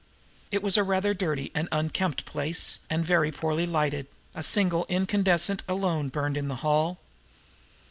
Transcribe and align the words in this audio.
It 0.49 0.63
was 0.63 0.77
a 0.77 0.83
rather 0.83 1.13
dirty 1.13 1.51
and 1.53 1.69
unkempt 1.71 2.25
place, 2.25 2.79
and 2.89 3.05
very 3.05 3.31
poorly 3.31 3.67
lighted 3.67 4.07
a 4.33 4.41
single 4.41 4.87
incandescent 4.89 5.61
alone 5.67 6.09
burned 6.09 6.37
in 6.37 6.47
the 6.47 6.55
hall. 6.65 6.97